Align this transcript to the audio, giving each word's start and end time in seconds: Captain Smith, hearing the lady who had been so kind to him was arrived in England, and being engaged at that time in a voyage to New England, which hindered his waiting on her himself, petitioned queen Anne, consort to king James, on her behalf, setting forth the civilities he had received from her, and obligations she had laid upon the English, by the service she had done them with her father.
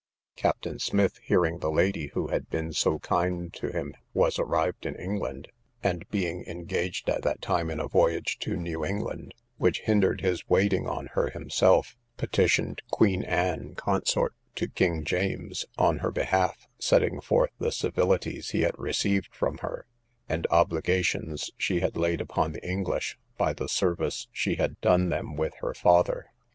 Captain 0.35 0.79
Smith, 0.79 1.19
hearing 1.21 1.59
the 1.59 1.69
lady 1.69 2.07
who 2.15 2.29
had 2.29 2.49
been 2.49 2.73
so 2.73 2.97
kind 2.97 3.53
to 3.53 3.67
him 3.67 3.93
was 4.15 4.39
arrived 4.39 4.83
in 4.87 4.95
England, 4.95 5.49
and 5.83 6.09
being 6.09 6.43
engaged 6.47 7.07
at 7.07 7.21
that 7.21 7.39
time 7.39 7.69
in 7.69 7.79
a 7.79 7.87
voyage 7.87 8.39
to 8.39 8.55
New 8.57 8.83
England, 8.83 9.31
which 9.57 9.81
hindered 9.81 10.21
his 10.21 10.49
waiting 10.49 10.87
on 10.87 11.05
her 11.13 11.29
himself, 11.29 11.95
petitioned 12.17 12.81
queen 12.89 13.21
Anne, 13.23 13.75
consort 13.75 14.33
to 14.55 14.67
king 14.67 15.03
James, 15.03 15.67
on 15.77 15.99
her 15.99 16.09
behalf, 16.09 16.67
setting 16.79 17.21
forth 17.21 17.51
the 17.59 17.71
civilities 17.71 18.49
he 18.49 18.61
had 18.61 18.73
received 18.79 19.29
from 19.31 19.59
her, 19.59 19.85
and 20.27 20.47
obligations 20.49 21.51
she 21.59 21.79
had 21.81 21.95
laid 21.95 22.21
upon 22.21 22.53
the 22.53 22.67
English, 22.67 23.19
by 23.37 23.53
the 23.53 23.69
service 23.69 24.27
she 24.31 24.55
had 24.55 24.81
done 24.81 25.09
them 25.09 25.35
with 25.35 25.53
her 25.61 25.75
father. 25.75 26.31